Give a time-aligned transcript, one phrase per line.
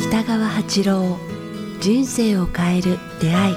[0.00, 1.18] 北川八郎
[1.80, 3.54] 人生を変える出会い。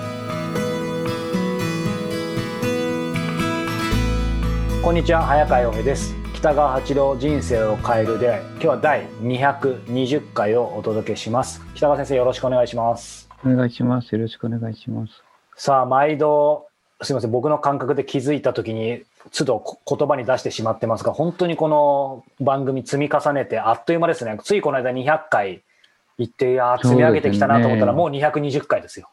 [4.83, 6.15] こんにちは早川洋平です。
[6.33, 8.44] 北川八郎人生を変える出会い。
[8.44, 11.62] 今日は第220回をお届けします。
[11.76, 13.29] 北川先生よろしくお願いします。
[13.46, 14.15] お願いします。
[14.15, 15.23] よろしくお願いします。
[15.55, 16.70] さあ毎度
[17.04, 17.31] すみません。
[17.31, 24.38] 僕の感覚で気づいた時に都度こ言葉に出してしまってますが本当にこの番組積み重ねてあっという間ですね。
[24.44, 25.64] ついこの間200回
[26.18, 29.10] 行っていやー積み上げてきたなと思ったらもう220回ですよ。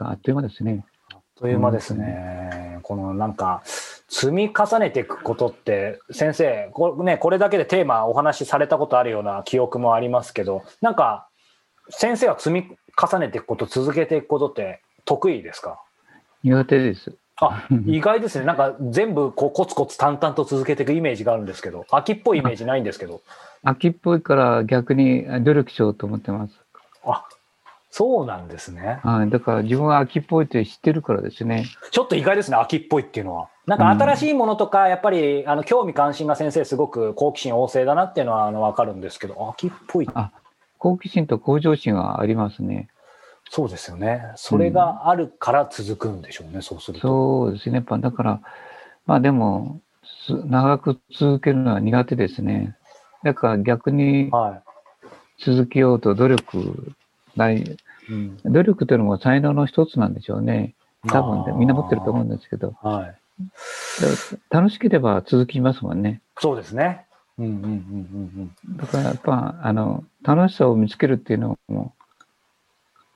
[0.00, 0.84] あっという間ですね。
[1.12, 2.80] あっという間ですね。
[2.82, 3.62] このなんか
[4.08, 11.28] 積み重ねていくことって先生こ,、ね、これだけでテーマお話しされたことあるような記憶もありますけどなんか
[11.90, 15.80] 先生は積み重ねていくこと続けていくことって得意ですか？
[16.44, 17.12] 苦手です。
[17.40, 23.22] あ意外ですねなんか全部こうコツコツ淡々と続けていくイメージがあるんですけど秋っぽいイメージないんですけど
[23.64, 26.54] 秋っぽいから逆に努力しようと思ってます。
[27.04, 27.24] あ
[27.90, 29.30] そうなんですねはい。
[29.30, 31.66] だから自分は秋っぽいって知ってるからですね。
[31.92, 33.48] ちょっと意外ですね、秋っぽいっていうのは。
[33.68, 40.08] なんか新しいものとか、やっぱり、あの、興味関心が先生すごく好奇心旺盛だなっていうのは、あの、わかるんですけど、秋っぽい。
[40.12, 40.32] あ
[40.78, 42.88] 好奇心と向上心はありますね。
[43.50, 44.32] そうですよね。
[44.36, 47.08] それがあるから続くんでしょうね、そうすると。
[47.08, 47.76] そうですね。
[47.76, 48.40] やっぱだから、
[49.06, 49.80] まあでも、
[50.26, 52.76] す長く続けるのは苦手ですね。
[53.22, 54.62] だから逆には
[55.38, 56.92] 続けようと努力、
[57.36, 57.76] ないい。
[58.10, 58.38] うん。
[58.44, 60.74] 努力というのも才能の一つなんでしょうね。
[61.08, 62.74] 多分ねあーみんな持ってると思うんですけど。
[62.82, 63.14] はい。
[64.50, 66.20] だ楽しければ続きますもんね。
[66.38, 67.06] そうですね。
[67.38, 71.94] うんうんうんうんだからやっぱ、あの、楽しさを見つけるっていうのも。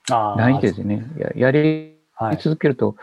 [0.09, 1.05] 大事ですね。
[1.17, 2.37] ややりはい。
[2.37, 2.95] 続けると、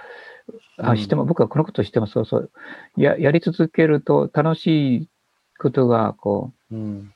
[0.78, 2.12] あ、うん知っても、僕はこのこと知ってます。
[2.12, 2.50] そうそう。
[2.96, 5.08] や、やり続けると楽しい
[5.58, 7.12] ことが、こうん。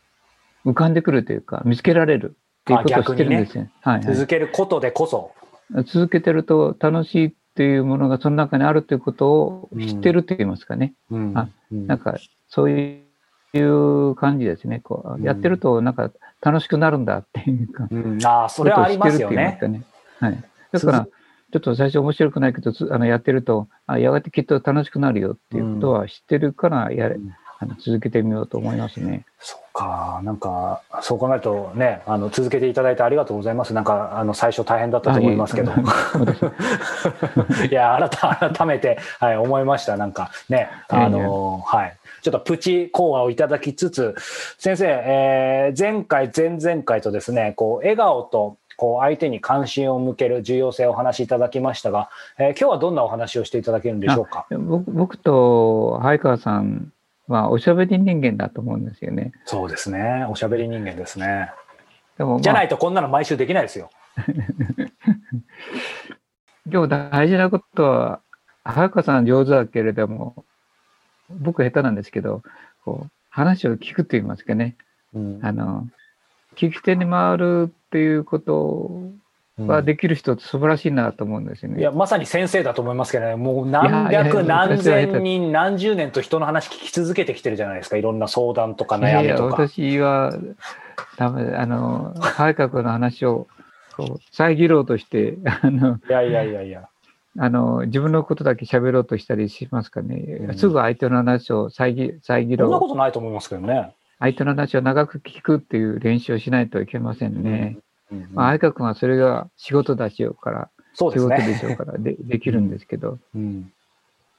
[0.64, 3.68] う、浮かんでくるというか、見つけられるっていうことを知ってるんですよ。
[3.83, 5.33] はい、は続けることでこそ。
[5.79, 5.84] い。
[5.84, 10.95] 続けてると楽しいっていうものがその中にあるということを知ってるって言いますかね。
[11.11, 12.17] うんあうんなんか、
[12.48, 13.05] そうい
[13.55, 14.80] う感じですね。
[14.80, 17.86] こう、やってると、なんか、楽しくなるんだっていうか。
[17.90, 19.58] うん、ああ、それはありますよね。
[19.61, 20.33] ことを知ってるって言いますかね。
[20.33, 20.45] はい。
[20.73, 29.27] だから、ちょっと最初面白くないけど、つあのやってるとあ、やがてきっと楽しくなるよっていうことは知ってるからやれ、うんあの続けてみようと思いますね。
[29.39, 33.74] そうか、なんか、そう考えるとね、あの、続けていただいてありがとうございます。
[33.74, 35.73] なんか、あの、最初大変だったと思いますけど。
[37.70, 39.98] いや、改改めて、はい、思いました。
[39.98, 41.95] なんか、ね、あの、はい。
[42.23, 44.14] ちょっとプチ講話をいただきつつ、
[44.58, 54.47] 先生、えー前回、前々回とですね、こう、笑顔と、こう、相手に関心を向ける重要性をお話しいただきましたが、えー今日はどんなお話をしていただけるんでしょうか？
[54.51, 56.92] 僕僕と早川さん
[57.29, 59.33] はおしゃべり人間だと思うんですよね。
[59.45, 60.27] そうですね。
[60.30, 61.53] おしゃべり人間ですね。
[62.19, 63.91] でも、まあ、じゃないとこんなの毎週できないですよ。
[66.70, 68.20] 今日大事なことは、
[68.64, 70.45] 早川さん上手だけれども、
[71.30, 72.42] 僕下手なんですけど、
[72.85, 74.77] こう話を聞くと言いますかね。
[75.14, 75.89] うんあの、
[76.57, 78.91] 聞き手に回るっていうこと
[79.58, 81.80] ができる人って素晴らしいなと思うんですよね。
[81.80, 87.97] いや、まさに先生だと思いますけどね、もう何百いやいや何千人、何十年と人の話聞き続けてきてるじゃないですか。
[87.97, 89.67] いろんな相談とかいやいや悩みとか。
[89.68, 90.33] 私は、
[91.17, 93.47] ダメ、あの、早川君の話を、
[93.97, 96.89] こう、遮ろうとして、あの、いやいやいやいや。
[97.39, 100.17] あの、自分のことだけ喋ろうとしたりしますかね？
[100.17, 102.89] うんすぐ相手の話を遮遮そんなころう。
[102.91, 103.95] とないと思いますけどね。
[104.18, 107.79] 相手の話を長く聞くっていう練習をしないといけませんね。
[108.13, 111.58] うんまあ、相川君はそれが仕事だしようから、そうです仕事でね。
[111.58, 113.73] しょうからで、 できるんですけど、うん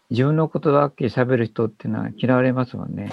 [0.09, 3.11] 自分のことだけ喋る人っていうのは嫌われますもんね。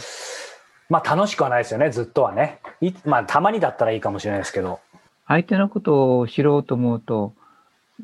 [0.90, 2.58] まあ楽しくはないですよね、ずっとはね。
[2.80, 4.80] いまあたまにだったらいいかもしれないですけど。
[5.28, 7.34] 相手のことを知ろうと思うと、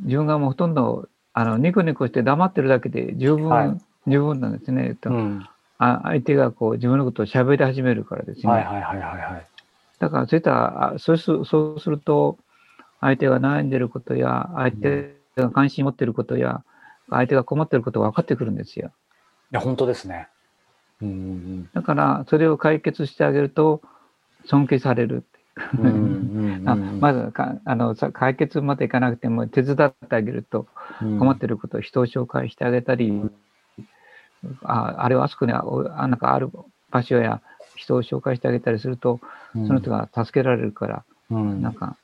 [0.04, 4.96] 自分がもうほとんど、あの、ニコニコして黙ってるだけで十分、はい十分なんですね。
[5.00, 5.46] とうん。
[5.78, 8.52] あ相手がこう自分のことを喋り始めるからですね。
[8.52, 9.46] はいはいはいはいはい。
[9.98, 12.38] だからそういった、あそうすそうすると、
[13.00, 16.62] 相手が悩んでることや、相手が関心持ってることや、
[17.10, 18.92] 相手が困ってることが分かってくるんですよ。
[19.50, 20.28] いや、本当ですね。
[21.00, 23.82] うんうんだから、それを解決してあげると、
[24.44, 25.24] 尊敬される。
[27.00, 30.66] まずかあのさ解決までいかなくても手伝ってあげると
[31.02, 31.18] うん。
[31.18, 33.22] 困ってることを人を紹介してあげたり、
[34.62, 35.62] ああれはあそこにあ
[36.08, 36.50] なんかある
[36.90, 37.40] 場所や
[37.76, 39.20] 人を紹介してあげたりすると、
[39.52, 41.62] その人が助けられるから、うん。
[41.62, 41.96] なんか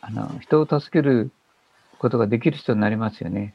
[0.00, 1.30] あの人を助ける
[1.98, 3.54] ことができる人になりますよね。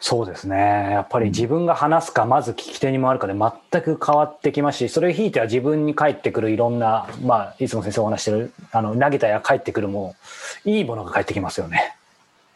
[0.00, 0.56] そうですね。
[0.90, 10.14] やっぱり自分が話すか、まず聞き手に回るかで全く変わってきますし、それをひいては自分に返ってくるいろんな、まあ、いつも先生お話してる、あの、投げたや返ってくるも、
[10.64, 11.96] いいものが返ってきますよね。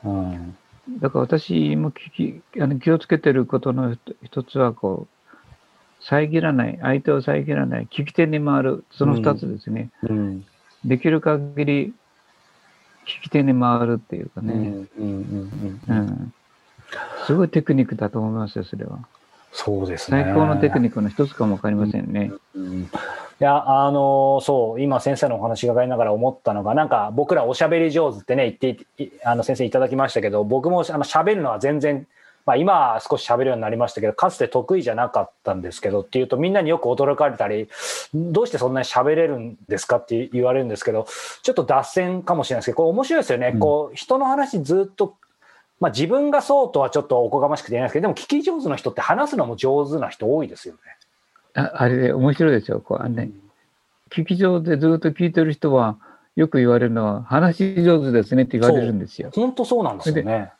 [0.05, 0.56] うん。
[0.99, 9.91] だから私も聞きあの気をつけてることの一つは、こう、遮らない、相手を遮らない、聞き手に回る、その二つですね。
[10.03, 10.47] うん、うん、
[10.85, 11.87] できる限り、
[13.06, 14.53] 聞き手に回るっていうかね。
[14.53, 16.32] うん、うん、うん。
[17.27, 18.99] すごいテクニックだと思いますよ、それは。
[19.53, 20.23] そうですね。
[20.25, 22.33] 最高のテクニックの一つかもわかりませんね。
[22.55, 22.89] うん、い
[23.41, 28.87] や、あのそう、今先生のお話伺いながら思ったのが、なんか僕らおしゃべり上手ってね、言って、
[29.25, 32.07] あの先生いただきましたけど、僕もあの喋るのは全然、
[32.47, 37.69] まあ今は少し喋るようになりましたけど、かつて得意じゃなかったんですけどっていうと、みんなによく驚かれたり、
[38.15, 41.07] どうしてそんなに喋れるんですかって言われるんですけど、
[41.43, 43.51] ちょっと脱線かもしれないですけど、これ面白いですよね。
[43.55, 45.17] うん、こう、人の話ずっと
[45.81, 50.81] まあ自分がそうとはちょっとおこがましくて言えないですけど、でも聞き上手な人って話すのも上手な人多いですよね。
[51.55, 52.81] ああれで面白いですよ。
[52.81, 53.31] こうあのね、
[54.11, 55.97] 聞き上手でずっと聞いてる人は、
[56.37, 59.31] よく言われるのは、話し上手ですねって言われるんですよ。
[59.35, 60.53] 本当そうなんですよね。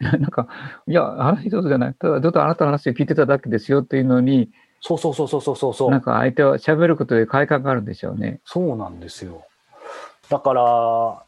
[0.00, 0.48] なんか、
[0.86, 1.94] いや、話し上手じゃない。
[1.94, 4.50] ただ、ずっとあなたの話を聞いてただけですよっていうのに、
[4.80, 5.90] そうそうそうそうそうそう。
[5.90, 8.40] なんか相手は喋ることで快感があるんでしょうね。
[8.44, 9.44] そうなんですよ。
[10.30, 10.62] だから、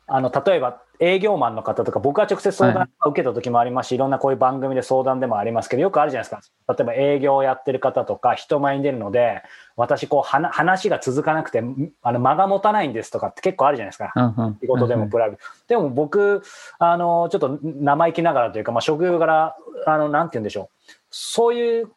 [0.06, 6.74] あの、例えば、営業マンの方とか、僕は直接相談を受けた時もありますし、はい、いろんなこういう番組で相談でもありますけど、よくあるじゃないですか。
[6.74, 9.42] 例えば営業をやってる方とか、人前に出るので、
[9.74, 11.64] 私こう話が続かなくて、
[12.02, 14.12] あの間が持たないんですとかって結構あるじゃないですか。
[14.60, 15.44] 仕事でもプライベート。
[15.66, 16.42] でも僕、
[16.78, 19.56] あの、ちょっと生意気ながらというか、まあ、職業柄、
[19.86, 20.88] あの、なんて言うんでしょう。
[21.10, 21.90] そういう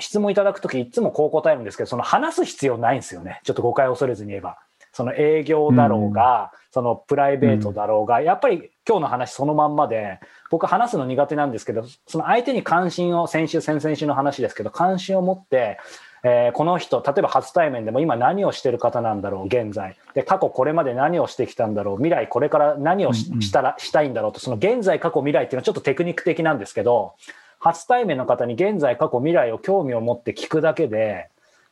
[0.00, 3.40] 質問いただくとき、いつもこう答えるんですけど、その話す必要ないんですよね。
[3.44, 4.58] ちょっと誤解を恐れずに言えば。
[4.98, 10.18] その営業だろうが、そのプライベートだろうが、やっぱり今日の話そのまんまで、
[10.50, 15.78] 僕話すの苦手なんですけど、その相手に関心を、先週、先々週の話ですけど、関心を持って、
[16.24, 19.94] えー、この人、例えば初対面でも今何をしてる方なんだろう、現在。
[20.14, 27.14] で、過去これまで何をしてきたんだろう、未来これから何をしたら、したいんだろうと、その現在、過去、未来っていうのはちょっとテクニック的なんですけど、
[27.60, 31.28] 初対面の方に現在、過去、未来を興味を持って聞くだけで、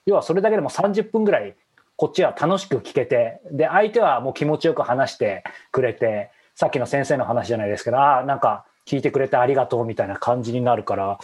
[0.06, 1.56] 要はそれだけでも30分ぐらい
[1.96, 11.18] こっちは楽しく聞けて、で、相手はもう気持ちよく話してくれて、さっきの先生の話じゃないですけど、ああ、なんか聞いてくれてありがとうみたいな感じになるから、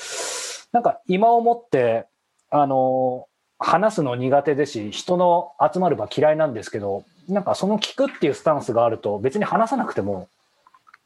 [0.73, 2.07] なんか今思って、
[2.51, 3.29] あの、
[3.59, 10.29] 話すの苦手ですし、人の集まる場嫌いなんですけど、なんかその聞くっていうスタンスがあると、別に話さなくても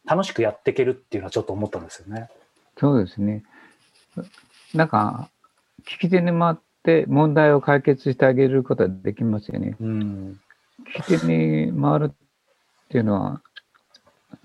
[0.06, 2.30] 楽しくやっていけるっていうのはちょっと思ったんですよね。
[2.78, 3.42] そうですね。
[4.74, 5.28] なんか、
[5.84, 9.76] 聞き手に回っって問題を解決してあげることはできますよね。
[9.80, 10.40] うん。
[10.96, 12.14] 聞き手に回るっ
[12.88, 13.40] ていうのは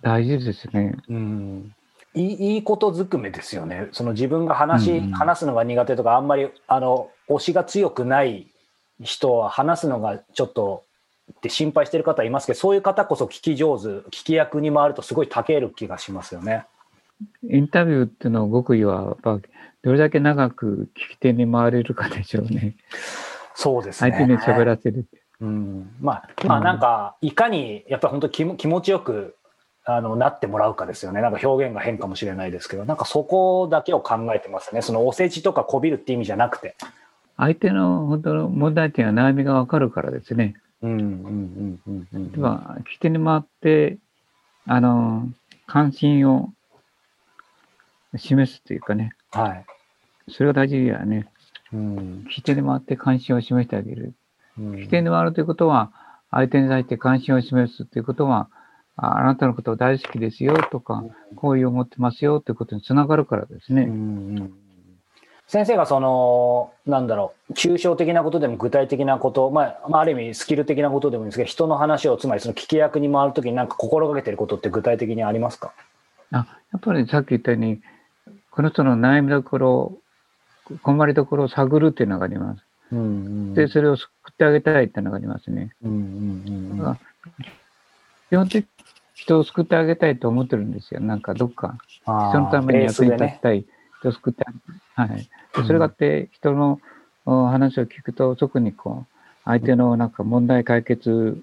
[0.02, 0.96] 大事ですね。
[1.08, 1.76] うん。
[2.16, 3.90] いいいいことずくめですよね。
[3.92, 8.48] その自分が話、うん、話すのが苦手とか、あんまり、あの、推しが強くない
[9.02, 10.84] 人は話すのがちょっと
[11.32, 16.66] って心配してる方いますけど、そういう方こそ聞き上手、聞き役に回るとすごいたける気がしますよね。
[17.44, 19.40] インタビューっていうの極意は、やっぱ
[19.84, 22.76] どれだけ長く聞き手に回れるかでしょうね。
[23.56, 24.12] そうですね。
[24.12, 25.06] 相手に喋らせる。
[25.40, 29.36] うん、まあ、まあ、なんか、いかに、やっぱり本当気気持ちよく、
[29.84, 31.22] あの、なってもらうかですよね。
[31.22, 34.84] なんか表現が変かもしれないですけど、なんかそこだけを考えてますね。
[34.84, 36.76] そのお世辞とかこびるって意味じゃなくて。
[37.38, 40.54] 相手の本当の問題点や悩みがわかるからですね。
[40.84, 42.32] うんうんうんうんうん。
[42.32, 43.98] では、聞き手に回って、
[44.68, 45.28] あの、
[45.66, 46.54] 関心を
[48.18, 49.14] 示すというかね。
[49.32, 49.66] はい。
[50.30, 51.28] それが大事やね。
[51.74, 52.26] うん。
[52.28, 54.14] 聞き手に回って関心を示してあげる。
[54.60, 55.92] うん、聞き手に回るということは、
[56.30, 58.50] 相手に対して関心を示すということは、
[58.98, 61.04] ああなたのことを大好きですよとか、
[61.36, 63.84] 好意を持ってますよということにつながるからですね。
[63.84, 64.54] うん、
[65.48, 75.74] 先生がその、なんだろう、抽象的なことでも具体的なこと、まあ、まあ、ある意味スキル的なことでもいいんですけど、人の話を、つまりその聞き役に回るときに何か心がけてることって具体的にありますか？
[76.32, 76.38] あ
[76.72, 77.82] やっぱりさっき言ったように、
[78.52, 79.98] この人の悩みどころ、
[80.84, 82.64] 困りどころを探るっていうのがあります。
[82.92, 85.74] うんうん、で、それを救ってあげたいっていうのがありますね。
[85.82, 87.00] うんうんうん、
[88.30, 88.68] 基本的に
[89.14, 91.00] 人を救ってあげたいと思ってるんですよ。
[91.00, 91.78] なんかどっか。
[92.04, 93.60] 人のために役に立ちたい。
[93.60, 93.66] ね、
[94.00, 95.08] 人を救ってあげたい。
[95.08, 95.30] はい。
[95.56, 96.80] でそれがあって人の
[97.26, 99.16] 話を聞くと、特にこう、
[99.46, 101.42] 相手のなんか問題解決、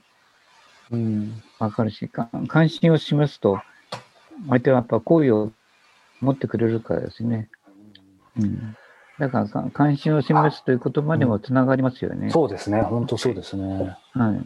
[0.91, 2.11] うん、わかるし、
[2.49, 3.61] 関心を示すと、
[4.49, 5.53] 相手はやっぱ好意を
[6.21, 7.49] 持ってくれるからですね。
[8.39, 8.77] うん。
[9.19, 12.31] だから関心を示すという言葉にもつながりますよね。
[12.31, 12.83] そうですね。
[12.83, 13.97] 本当そうですね。
[14.13, 14.41] はい。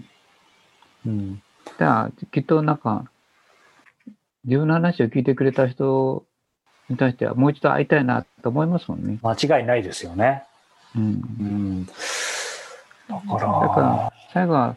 [1.06, 1.34] うん。
[1.36, 3.04] だからきっとなんか、
[4.44, 6.24] 自分の話を聞いてくれた人
[6.88, 9.18] に対してはもう一度会いたいなと思いますもんね。
[9.22, 10.44] 間違いないですよね。
[10.96, 11.02] うん。
[11.02, 11.06] う
[11.44, 14.76] ん、だから、だから最後は、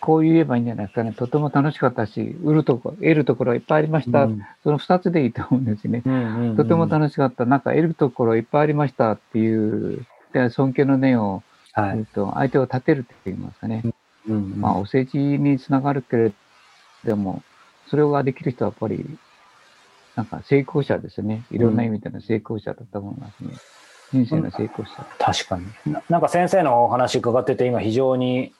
[0.00, 1.12] こう言えばいいんじゃないですかね。
[1.12, 4.24] とても楽しかったし、売るとこ、得るところいっぱいありました。
[4.24, 6.56] うん、その二つでいいと思うんですね、うんうんうん。
[6.56, 7.44] とても楽しかった。
[7.44, 13.82] なんか得るところいっぱいありましたっていう、で尊敬の念を、はい、と相手を立てるって言いますかね。
[13.84, 13.94] うん
[14.28, 16.32] うん、まあ、お世辞につながるけれ
[17.04, 17.42] ども、
[17.88, 19.04] それができる人はやっぱり、
[20.14, 21.44] なんか成功者ですね。
[21.50, 23.50] いろんな意味での成功者だと思いますね。
[24.12, 25.04] 人生の成功者。
[25.18, 26.02] 確かにな。
[26.08, 28.52] なんか先生のお話伺ってて、今非常に、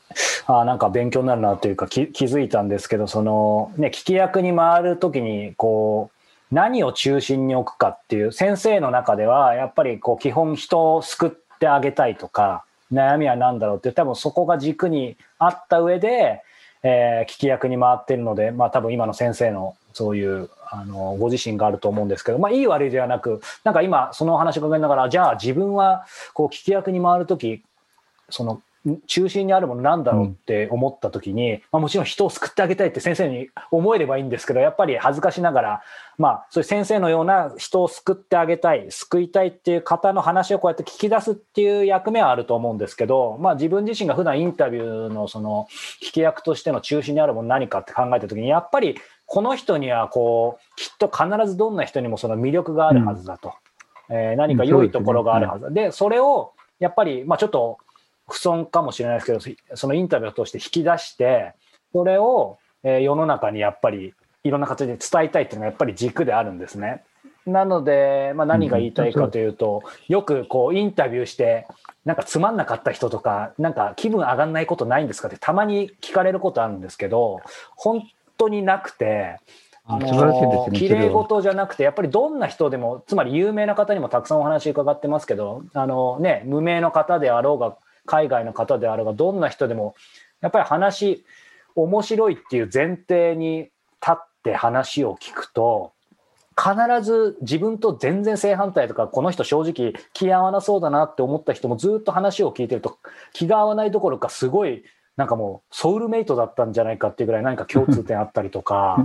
[0.46, 6.10] あなんか勉強になるなというか気気づいたんですけど、その、ね、聞き役に回るときに、こ
[6.50, 16.42] う、何を中心に置くかっていう、先生の中では、やっぱりこう、基本人を救ってあげたいとか、悩みは何だろうって多分そこが軸にあった上で、
[16.82, 27.62] えー、聞き役に回ってるので、まあ多分今の先生のそういうあのご自身があると思うんですけど、まあいい悪いではなく、なんか今そのお話を伺いながら、じゃあ自分はこう聞き役に回るとき、
[28.30, 28.62] その
[29.06, 35.82] 中心にあるものなんだろうって思った時に、うん、まあ、もちろん人を救ってあげたいって先生に思えればいいんですけどやっぱり恥ずかしながら、
[36.18, 45.68] まあ、そういう先生のような人を救ってあげたい救いたいっていう方の話をこうやって聞き出すっていう役目はあると思うんですけど、まあ、自分自身が普段インタビューのその
[46.02, 48.96] 聞き役としての中心にあるもの何かって考えた時にやっぱり
[49.32, 53.54] この人にはこうきっと必ずどんな人にもその魅力があるはずだと、
[54.10, 57.78] うん、えー、何か良いところがあるはずだ、でそれをやっぱり、まあ、ちょっと
[58.28, 61.54] 不損かもしれないですけど、そのインタビューを通して引き出して、
[61.94, 64.12] それを、え世の中にやっぱり
[64.44, 67.02] いろんな形で伝えたいっていうのがやっぱり軸であるんですね。
[67.46, 71.66] なので、まあ、何が言いたいかというと、よくこうインタビューして、
[72.04, 77.40] なんかつまんなかった人とか、なんか気分上がんないことないんですかってたまに聞かれることあるんですけど、
[77.76, 78.06] 本
[78.44, 79.38] 当になくて、
[79.84, 80.68] あの。
[80.72, 89.94] 綺麗事じゃなくて、やっぱりどんな人でも、つまり有名な方にもたくさんお話伺ってますけど、あのね、無名の方であろうが、海外の方であるがどんな人でも
[90.40, 91.24] やっぱり話
[91.74, 93.72] 面白いっていう前提に立
[94.12, 95.92] って話を聞くと
[96.56, 102.98] 必ず自分と全然正反対とかこの人正直気合わなそうだなって思った人もずっと話を聞いてると
[103.32, 104.84] 気が合わないどころかすごい
[105.16, 108.98] なんかもうソウルメイトだったんじゃないかっていうぐらい何か共通点あったりとか。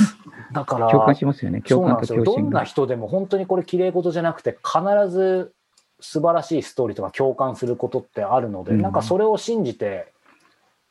[0.52, 1.60] だから共感しますよね。
[1.62, 5.52] 共感とどんな人でも本当にこれ綺麗事じゃなくて必ず
[6.00, 10.12] 素晴らしいストーリーとか共感することってあるので、うん、なんかそれを信じて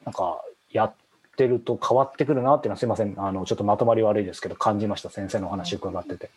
[0.05, 0.93] なんかやっ
[1.35, 3.15] てると変わってくるなっていうのはすいません。
[3.17, 5.09] あのちょっとまとまり悪いですけど感じました。
[5.09, 6.29] 先生のお話伺ってて。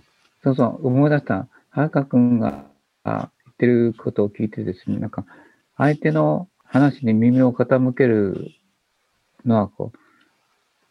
[0.43, 0.87] そうそう。
[0.87, 2.65] 思い出した早川君が
[3.05, 5.25] 言ってることを聞いてですねなんか
[5.77, 8.50] 相手の話に耳を傾ける
[9.45, 9.99] のはこう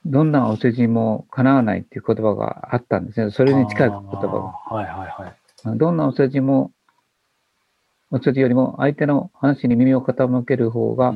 [0.05, 3.31] どんなお世辞も叶わないっていう言葉があったんですね。
[3.31, 4.75] それに近い言葉が。
[4.75, 5.77] はいはいはい。
[5.77, 6.71] どんなお世辞も
[8.11, 11.09] お釣りよりも相手の話に耳を傾ける方が、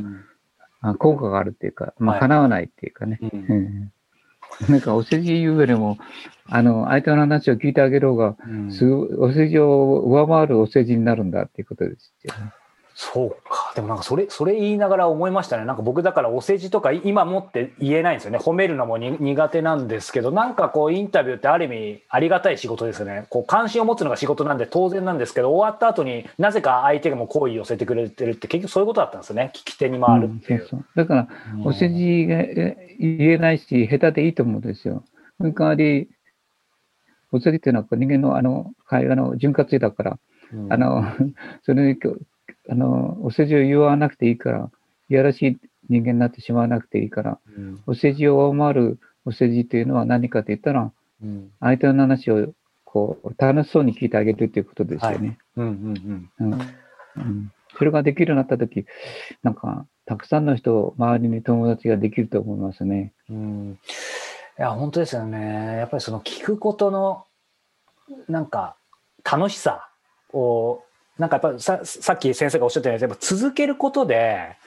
[0.84, 3.20] うん、効果があるっていうか、まあ、叶わないっていうかね。
[3.22, 3.92] はいうん
[4.70, 5.98] なんかお世辞言うよりも、
[6.46, 8.38] あの、相手の話を聞いてあげる方が、
[8.70, 12.54] すごい、お世辞を上回るお世辞になるんだっていうことですよね。
[12.98, 13.74] そうか。
[13.76, 15.66] でもなんかそれ、それ言いながら思いましたね。
[15.66, 18.38] なんか僕だからお世辞とか今もって言えないんですよね。
[18.38, 23.26] 褒めるのも苦手なんですけど、なんかこうインタビューってある意味ありがたい仕事ですよね。
[23.30, 29.52] こう関心を持つのが仕事なんで当然なんですけど、終わった後になぜか相手がも好意寄せてくれてるって結局そういうことだったんですよね。
[29.54, 30.62] 聞き手に回るっていう。
[30.62, 31.28] うん、そうそうだから、
[31.66, 35.04] お世辞が言えないし、下手でいいと思うんですよ。
[35.38, 36.08] その代わり、
[37.34, 40.20] お世辞っていうのは人間のあの会話の潤滑油だから、
[40.54, 41.04] うん、あの、
[41.64, 41.98] それ
[42.70, 44.72] あの、お世辞を言わなくていいから、
[45.10, 45.58] いやらしい
[45.90, 50.92] 人間になってしまわなくていいから、うん、お世辞を上回るお世辞というのは何かと言ったら、
[51.24, 52.54] うん、相手の話を
[52.84, 55.38] こう楽しそうに聞いてあげるということですよね。
[57.78, 58.86] それができるようになったとき、
[59.44, 63.14] なんか、たくさんの人、周りに友達ができると思いますね。
[63.30, 63.80] うん、
[64.58, 65.78] いや、本当ですよね。
[65.78, 67.26] やっぱりその聞くことの、
[68.30, 68.78] なんか、
[69.30, 69.90] 楽しさ
[70.32, 70.84] を
[71.18, 74.58] なんかやっぱささっき先生がおっしゃったようにやっぱ続けることで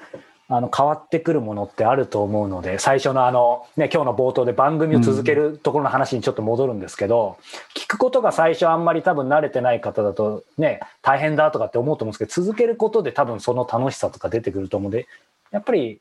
[0.50, 7.36] あの変わってくるものってあると思うので最初のあの、ね、今日の冒頭で番組を続けるところの話にちょっと戻るんですけど、
[7.76, 15.06] 聞くことが最初あんまり多分慣れてない方だとね大変だとかって思うと思うんですけど続けることで多分その楽しさとか出てくると思うんで
[15.50, 16.00] やっぱり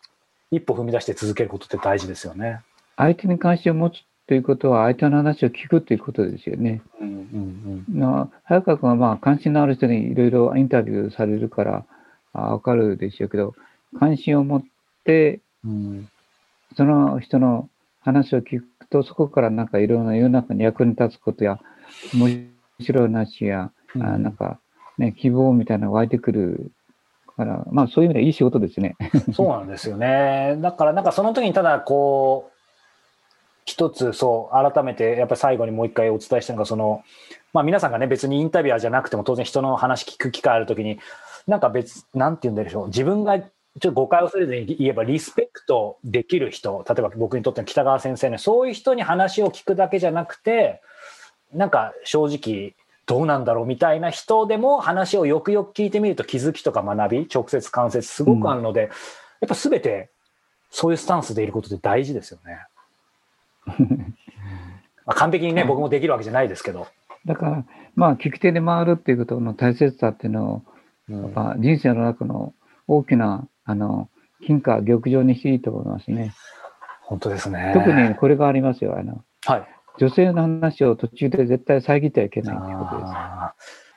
[0.52, 2.62] 一歩踏み出して続けることって大事ですよね。
[2.96, 6.82] 相手に関心を持つということは、相手の話を聞くということですよね。
[7.00, 11.86] うんうんうん、早川君はまあ関心のある人にいろいろインタビューされるから
[12.34, 13.56] わかるでしょうけど、
[13.98, 14.64] 関心を持っ
[15.06, 16.10] て、うん、
[16.76, 17.70] その人の
[18.02, 21.60] 話を聞くと、そこからなんかいろんな世の中に役に立つことや、
[22.14, 22.48] 面
[22.82, 24.60] 白い話や、うん、あなんか、
[24.98, 26.72] ね、希望みたいなのが湧いてくる
[27.38, 28.98] から、まあそういう意味ではいい仕事ですね。
[29.34, 30.58] そうなんですよね。
[30.60, 32.57] だからなんかその時にただこう、
[33.68, 37.04] 一つそう改めてやっぱり最後にもう一回お伝えしたのがその、
[37.54, 41.00] まあ、皆さんがね別にインタビュアーじゃなくても当然人の話聞く機会ある時に
[41.48, 50.82] なんか別なんて言うんでしょう自分がちょっと誤解をするに言えばリスペクトできる人例えば僕にとっての北川先生ねそういう人に話を聞くだけじゃなくて
[51.54, 52.74] なんか正直
[53.06, 58.94] どうなんだろうみたいな人でも話をよくよく聞いてみると気づきとか学び直接間接すごくあるので、うん、や
[59.46, 60.10] っぱ全て
[60.72, 62.60] そういうスタンスでいることって大事ですよね。
[65.06, 66.88] まあ完璧にね、僕もできるわけじゃないですけど。
[67.26, 70.64] だから、まあ、聞き手で回るっていうことの大切さっていうの
[71.10, 72.54] を、やっぱ人生の中の
[72.88, 74.10] 大きな、あの、
[74.46, 76.34] 金貨、玉上にしていいと思いますね。
[77.02, 77.72] 本当ですね。
[77.74, 78.98] 特にこれがありますよ。
[78.98, 79.68] あの、はい。
[79.98, 83.12] 女性の話を途中で絶対遮ってはいけないっていうことです。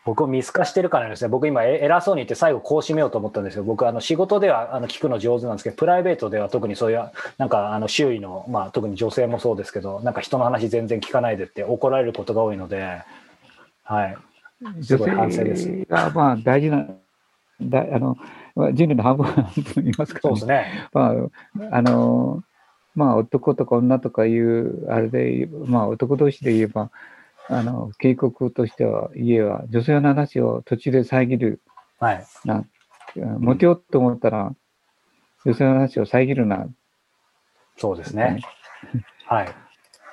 [0.04, 3.64] 僕を見透かしてるからですね、僕今偉そうに言って最後こう締めようと思ったんですよ。
[3.64, 13.02] 僕あの仕事ではあの聞くの上手なんですけど、プライベートでは特にそういう、なんかあの周囲の、まあ特に女性もそうですけど、なんか人の話全然聞かないでって怒られることが多いので、
[13.84, 14.16] はい。
[14.82, 15.68] すごい反省です。
[15.86, 16.86] がまあ大事な、
[17.60, 18.16] だあの
[18.72, 20.88] 人類の半分半分いますから、ね、そうですね。
[20.92, 21.14] ま
[21.70, 22.42] あ、あの、
[22.94, 26.90] まあ男とか女とかいう、あれで、まあ男同士で言えば、
[27.50, 31.60] あの、警告としては、家は女性の話を途中で遮る。
[31.98, 32.24] はい。
[32.44, 32.64] な、
[33.16, 34.54] モテようと思ったら、
[35.44, 36.68] 女性の話を遮るな。
[37.76, 38.40] そうですね。
[39.26, 39.46] はい。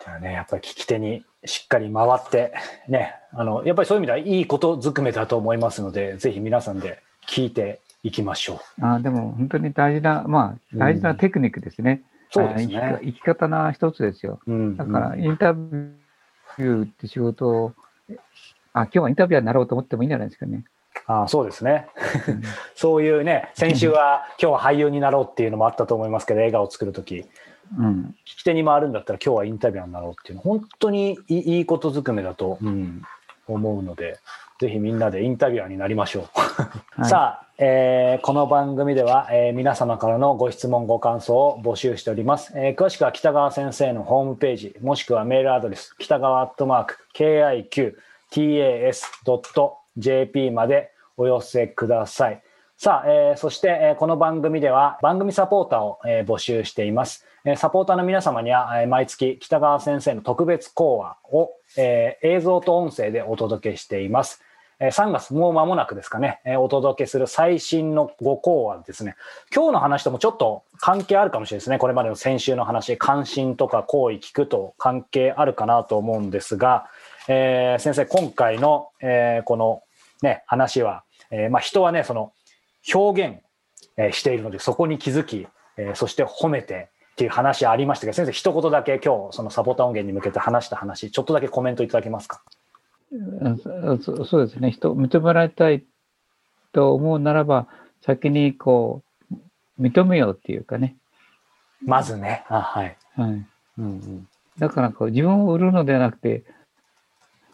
[0.03, 2.53] じゃあね、やっぱり聞き手にしっかり回って、
[2.88, 8.86] ね、あの、やっぱりそういう意味ではいいことずくめだと思いますので、ぜひ皆さんで聞いていきましょう。
[8.86, 12.01] あでも本当に大事な、まあ、大事なテクニックですね。
[12.36, 13.20] うん、そうですね生き。
[13.20, 14.39] 方の一つですよ。
[14.48, 17.74] うん、だから、インタビュー、ューって仕事を、
[18.74, 20.64] あ、今日はインタビュアーになろうと思ってもいいんじゃないですかね。
[21.06, 21.88] あそうですね。
[22.76, 27.25] そういうね、先週は今日は俳優になろうっていうのもあったと思いますけど、映画を作るとき、
[27.77, 33.01] うん、聞き手に回るんだったら今日はインタビュアーになろうっていうの、本当にいいことずくめだと、うん、
[33.48, 34.20] 思うので、
[34.59, 36.24] ぜひみんなでインタビュアーになりましょう。
[37.01, 42.53] はい、さあ、えー、この番組では、えー、皆様からのご質問、ご感想を募集しております。
[42.55, 46.98] えー、詳しくは北川先生のホームページ、もしくはメールアドレス、北川アットマーク、
[48.31, 52.41] KIQTAS.jp までお寄せください。
[52.77, 57.25] さあ、えー、そして、えー、この番組では番組サポーターを、えー、募集しています。
[57.43, 64.43] えー、サポーターの皆様には、えー、毎月北川先生の特別講話を、えー、映像と音声でお届けしています。
[64.79, 69.16] 3月もう間もなくですかね、お届けする最新の5項はですね、
[69.53, 71.79] 今日の話ともちょっと関係あるかもしれないですね。
[71.79, 76.85] これまでの先週の話、関心とか好意聞くと関係あるかなと思うんですが、
[77.27, 79.81] えー、先生、今回の、えー、この
[80.22, 82.31] ね、話は、えー、まあ人はね、その
[82.94, 83.37] 表現、
[84.00, 92.44] えしているので、そこに気づき、えそして褒めて、っていう話ありましたけど、先生、一言だけ今日、そのサポーター音源に向けて話した話、ちょっとだけコメントいただけますか？
[94.01, 94.72] そそうですね。
[94.72, 95.83] 人認められたい
[96.74, 97.67] と思うならば
[98.01, 100.96] 先にこう認めようっていうかね。
[101.81, 102.46] まずね。
[102.50, 103.46] あはい、はい。
[103.77, 106.43] うんうん、だからこう自分を売るのではなくて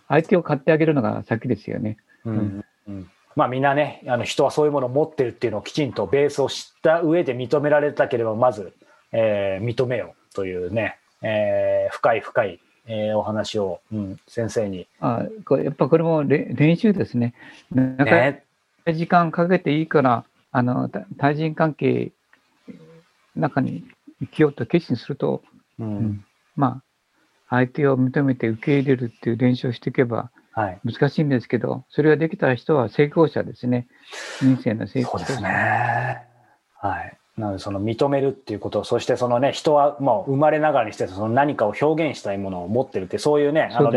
[0.07, 8.73] 相手を買ってあげるのが先ですよね、うん、うん、まあみんなねあの人はそういうものを持ってるっていうのをきちんとベースを知った上で認められたければまず、
[9.11, 14.87] えー、認めようというね、えー、深い深いえー、お話を、うん、先生に。
[14.99, 17.33] あこれやっぱこれも練習ですね。
[17.71, 22.11] なんか時間かけていいから、あの対人関係
[23.35, 23.83] 中に
[24.19, 25.41] 生きようと決心すると、
[25.79, 26.83] うん、うん、まあ、
[27.49, 30.31] 相手を認めて受け入れるっていう練習をしていけば、
[30.83, 33.87] 難しいんですけど、はい、それができた人は成功者ですね。
[34.39, 35.25] 人生の成功者。
[35.25, 36.27] そうですね。
[36.79, 37.17] はい。
[37.37, 43.89] なのでその認めるっていうことそしてそのね人はもう生まれながらにしてその何かを表現したいものを持ってるってそういうねあの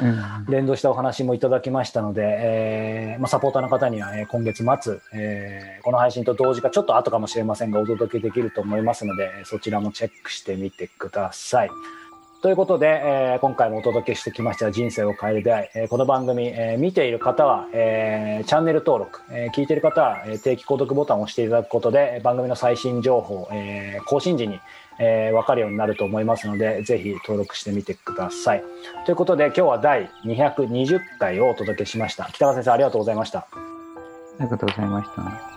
[0.00, 11.70] うん、連動したお話もいただきましたので、えーまあ、サポーターの方には、えー、今月末、えー、この配信と同時かちょっと後かもしれませんがお届けできると思いますのでそちらもチェックしてみてください。
[12.42, 24.58] ということで、えー、今回もお届けしてきました人生を変える出会い、えー、この番組、えー、見ている方は、えー、チャンネル登録、えー、聞いている方は、えー、定期購読ボタンを押していただくことで番組の最新情報、えー、更新時に、
[24.98, 28.64] えー、分かるようになると思いますのでぜひ登録してみてください。
[29.04, 32.30] ということで今日は第220回をお届けしました。
[32.32, 33.40] 北川先生ありがとうございました。
[33.40, 35.49] ありがとうございました。